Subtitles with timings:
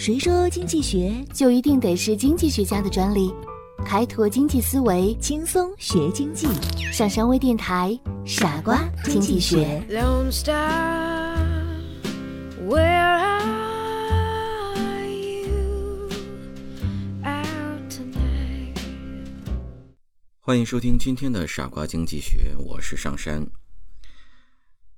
[0.00, 3.30] 谁说经济学就一定得是经济学家的专利？
[3.84, 6.48] 开拓经济思维，轻松学经济？
[6.90, 9.82] 上山微电台，傻瓜经济学。
[20.40, 23.46] 欢迎收听今天的傻瓜经济学，我是上山。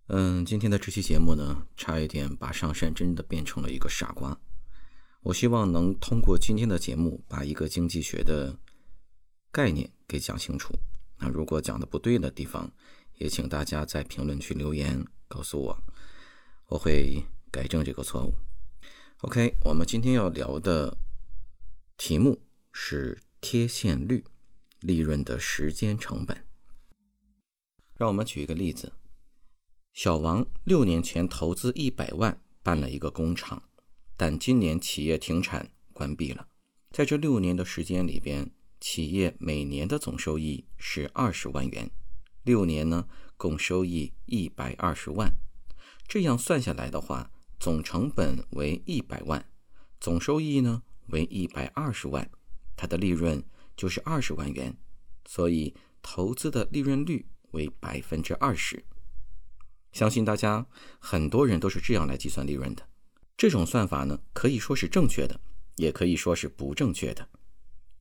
[0.06, 4.38] 嗯，今天的这期节目呢，差一点把上山真的变成了一个傻瓜。
[5.22, 8.58] 我希望能通过今天的节目，把一个经济学的
[9.52, 10.74] 概念给讲清楚。
[11.18, 12.68] 那如果讲的不对的地方，
[13.18, 15.78] 也请大家在评论区留言告诉我，
[16.66, 17.22] 我会
[17.52, 18.34] 改正这个错误。
[19.18, 20.98] OK，我们今天要聊的
[21.96, 22.42] 题目
[22.72, 24.24] 是贴现率，
[24.80, 26.44] 利润的时间成本。
[27.94, 28.92] 让我们举一个例子：
[29.92, 33.62] 小王六年前投资一百万办了一个工厂。
[34.24, 36.46] 但今年企业停产关闭了，
[36.92, 38.48] 在这六年的时间里边，
[38.80, 41.90] 企业每年的总收益是二十万元，
[42.44, 45.28] 六年呢共收益一百二十万，
[46.06, 49.44] 这样算下来的话，总成本为一百万，
[49.98, 52.30] 总收益呢为一百二十万，
[52.76, 53.42] 它的利润
[53.76, 54.78] 就是二十万元，
[55.26, 58.84] 所以投资的利润率为百分之二十。
[59.90, 60.64] 相信大家
[61.00, 62.86] 很多人都是这样来计算利润的。
[63.42, 65.40] 这种算法呢，可以说是正确的，
[65.74, 67.28] 也可以说是不正确的。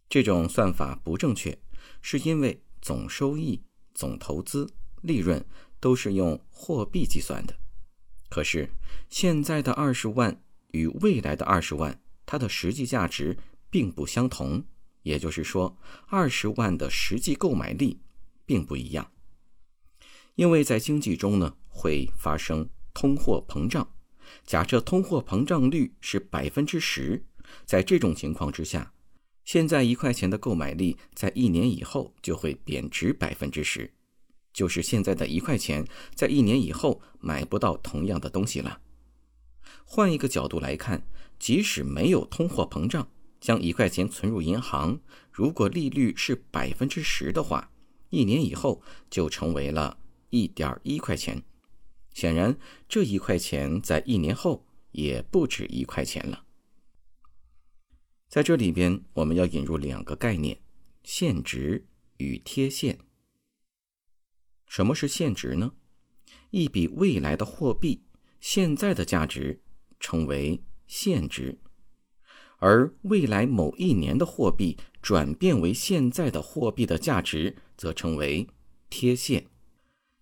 [0.07, 1.57] 这种算法不正确，
[2.03, 3.59] 是因为总收益、
[3.95, 5.43] 总投资、利润
[5.79, 7.57] 都是用货币计算的。
[8.29, 8.69] 可是
[9.09, 13.35] 现在的二十万与未来的二十万，它的实际价值
[13.71, 14.63] 并不相同。
[15.01, 17.99] 也就是说，二十万的实际购买力
[18.45, 19.11] 并不一样。
[20.35, 23.91] 因为在经济中呢，会发生通货膨胀。
[24.45, 27.23] 假设通货膨胀率是百分之十，
[27.65, 28.93] 在这种情况之下，
[29.43, 33.93] 现在一块钱的购买力在一年以后就会贬值百分之十，
[34.53, 38.81] 就是现在的一块钱在一年以后买不到同样的东西了。
[39.85, 41.05] 换一个角度来看，
[41.39, 43.09] 即使没有通货膨胀，
[43.39, 44.99] 将一块钱存入银行，
[45.31, 47.71] 如果利率是百分之十的话，
[48.09, 49.97] 一年以后就成为了
[50.29, 51.41] 一点一块钱。
[52.13, 52.57] 显然，
[52.87, 56.45] 这一块钱在一年后也不止一块钱了。
[58.27, 60.61] 在这里边，我们要引入两个概念：
[61.03, 61.85] 现值
[62.17, 62.99] 与贴现。
[64.67, 65.73] 什么是现值呢？
[66.49, 68.03] 一笔未来的货币
[68.39, 69.61] 现在的价值
[69.99, 71.59] 称为现值，
[72.57, 78.47] 而未来某一年的货币转变为现在的货币的价值则称为
[78.89, 79.45] 贴现。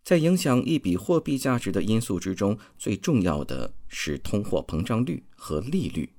[0.10, 6.10] 在影响一笔货币价值的因素之中，最重要的是通货膨胀率和利率。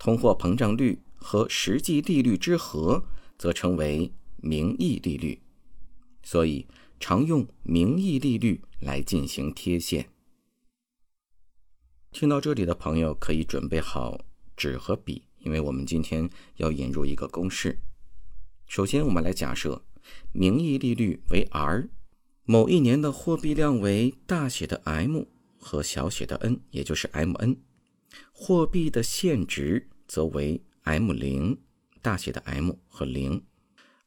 [0.00, 3.04] 通货膨胀率和实际利率之和，
[3.38, 5.40] 则称为名义利率。
[6.24, 6.66] 所以，
[6.98, 10.08] 常用名义利率来进行贴现。
[12.10, 14.24] 听到这里的朋友可以准备好
[14.56, 17.78] 纸和笔，因为我们今天要引入一个公式。
[18.66, 19.84] 首先，我们来假设
[20.32, 21.88] 名义利率为 R。
[22.46, 25.22] 某一年的货币量为大写的 M
[25.58, 27.56] 和小写的 n，也就是 Mn。
[28.32, 31.62] 货币的现值则为 M 零，
[32.02, 33.46] 大写的 M 和零。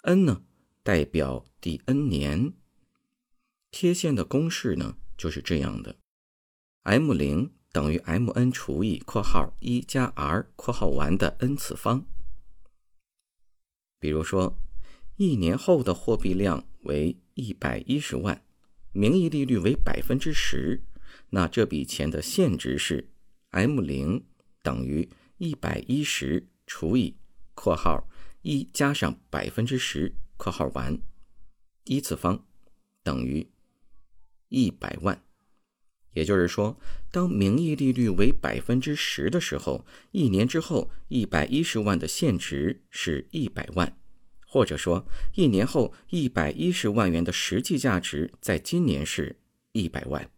[0.03, 0.43] n 呢，
[0.83, 2.53] 代表第 n 年。
[3.71, 5.95] 贴现的公式呢，就是这样的
[6.83, 12.05] ：M 零等于 Mn 除以括号一加 R 括号完的 n 次方。
[13.99, 14.59] 比如说，
[15.15, 17.17] 一年后的货币量为。
[17.37, 18.43] 一百一十万，
[18.91, 20.81] 名义利率为百分之十，
[21.29, 23.11] 那这笔钱的现值是
[23.51, 24.25] M 零
[24.63, 27.15] 等于一百一十除以
[27.53, 28.09] 括号
[28.41, 30.99] 一加上百分之十括号完
[31.83, 32.43] 一次方
[33.03, 33.47] 等于
[34.49, 35.23] 一百万。
[36.13, 36.79] 也就是说，
[37.11, 43.95] 当名义利率为百分之十的时候，一年之后一百一十万的现值是一百万。
[44.49, 45.05] 或者说，
[45.35, 49.35] 一年后一百一十万元的实际价值，在今年是
[49.73, 50.31] 一百万。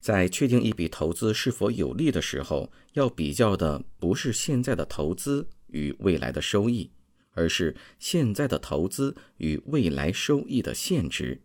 [0.00, 6.90] 在确定一笔投资是否有利的时候，要比较的不是现在的投资与未来的收益，
[7.32, 11.42] 而是现在的投资与未来收益的现值。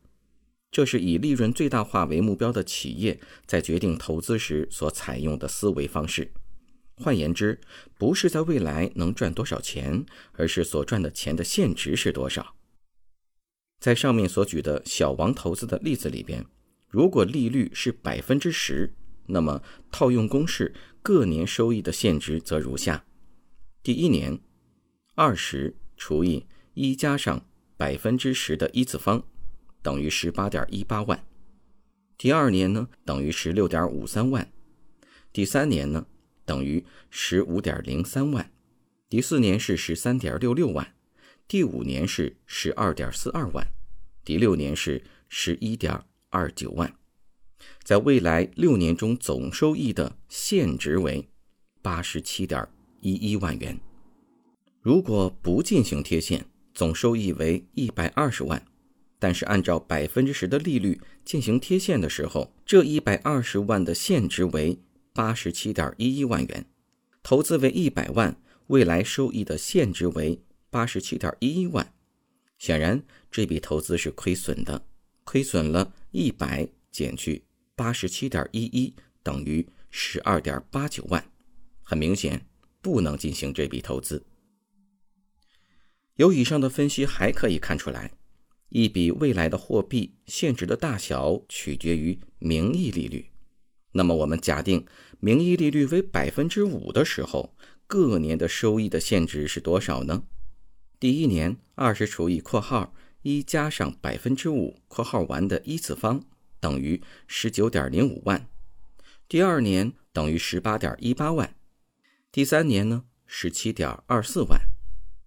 [0.72, 6.32] 这是以利润最大化为目标的企业在决定投资时所采用的思维方式。
[6.98, 7.60] 换言之，
[7.98, 12.56] 不是在未来能赚多少钱，而是所赚的钱的现值是多少。
[13.80, 16.46] 在上面所举的小王投资的例子里边，
[16.88, 18.96] 如果利率是百分之十，
[19.28, 19.62] 那么
[19.92, 23.06] 套用公式各年收益的现值则如下：
[23.84, 24.40] 第一年，
[25.16, 27.46] 二十除以一加上
[27.76, 29.24] 百分之十的一次方，
[29.82, 31.20] 等于十八点一八万；
[32.18, 34.46] 第二年呢，等于十六点五三万；
[35.34, 36.08] 第三年呢，
[36.46, 38.46] 等于十五点零三万；
[39.10, 40.86] 第四年是十三点六六万；
[41.48, 43.64] 第五年是十二点四二万；
[44.24, 46.94] 第六年是十一点二九万。
[47.84, 51.28] 在未来六年中，总收益的现值为
[51.82, 52.68] 八十七点
[53.02, 53.80] 一一万元。
[54.82, 58.64] 如果不进行贴现，总收益为一百二十万。
[59.18, 64.78] 但是按照百分之十的利率进行贴现的时候，这一百二十万的现值为
[65.16, 66.66] 八十七点一一万元。
[67.24, 71.94] 投资为一百万，未来收益的现值为八十七点一一万。
[72.60, 73.02] 显然，
[73.32, 74.86] 这笔投资是亏损的，
[75.24, 77.46] 亏损了一百减去。
[77.78, 81.32] 八十七点一一等于十二点八九万，
[81.82, 82.46] 很明显
[82.82, 84.26] 不能进行这笔投资。
[86.16, 88.12] 由以上的分析还可以看出来，
[88.68, 93.32] 一笔未来的货币现值的大小取决于名义利率。
[93.98, 94.86] 那么我们假定
[95.22, 97.56] 名义利率为百分之五的时候，
[97.88, 100.24] 各年的收益的现值是多少呢？
[101.00, 106.24] 第一年二十除以括号一加上百分之五括号完的一次方。
[106.60, 108.50] 等于十九点零五万，
[109.30, 111.56] 第二年等于十八点一八万，
[112.32, 114.60] 第三年呢十七点二四万，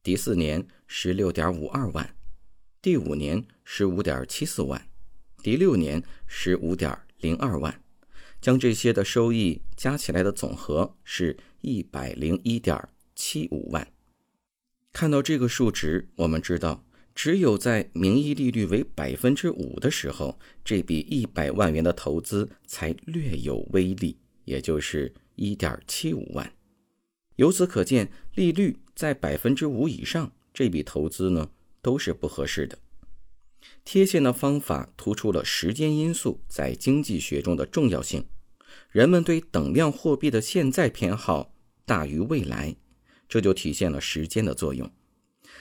[0.02, 2.16] 第四年十六点五二万，
[2.82, 4.88] 第五年十五点七四万，
[5.42, 7.80] 第六年十五点零二万，
[8.40, 12.76] 将这些的收益加起来的总和是一百零一点
[13.14, 13.86] 七五万。
[14.92, 16.84] 看到这个数值，我们知道。
[17.14, 26.52] 只有在名义利率为百分之五的时候，这笔一百万元的投资才略有威力，也就是一点七五万。
[27.34, 31.50] 由此可见，利率在百分之五以上，这笔投资呢
[31.82, 32.78] 都是不合适的。
[33.84, 38.26] 贴现的方法突出了时间因素在经济学中的重要性。
[38.90, 42.76] 人们对等量货币的现在偏好大于未来，
[43.28, 44.90] 这就体现了时间的作用。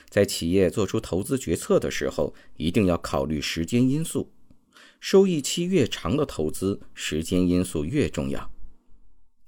[0.08, 4.32] 在企业做出投资决策的时候，一定要考虑时间因素。
[5.00, 8.50] 收益期越长的投资，时间因素越重要。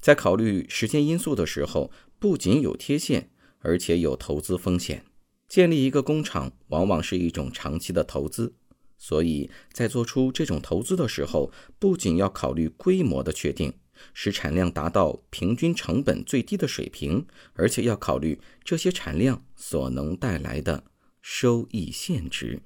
[0.00, 5.05] 在考虑时间因素的时候，不仅有贴现，而且有投资风险。
[5.50, 8.55] 建立一个工厂往往是一种长期的投资，
[8.97, 13.75] 所以在做出这种投资的时候，不仅要考虑规模的确定。
[14.14, 20.85] 使产量达到平均成本最低的水平，而且要考虑这些产量所能带来的
[21.20, 22.62] 收益现值。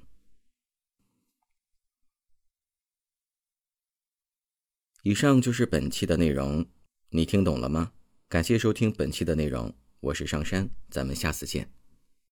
[5.03, 6.65] 以上就是本期的内容，
[7.09, 7.91] 你听懂了吗？
[8.29, 11.84] 感谢收听本期的内容，我是上山，咱们下次见。